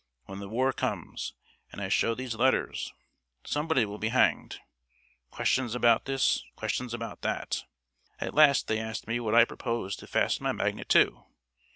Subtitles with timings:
[0.25, 1.35] When the war comes,
[1.71, 2.91] and I show those letters,
[3.45, 4.59] somebody will be hanged.
[5.29, 7.61] Questions about this questions about that.
[8.19, 11.25] At last they asked me what I proposed to fasten my magnet to.